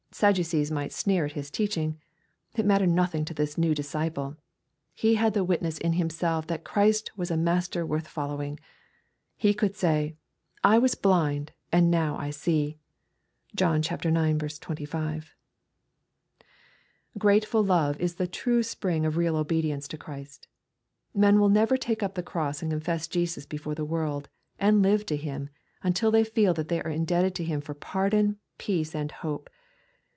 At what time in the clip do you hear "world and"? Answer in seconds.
23.85-24.83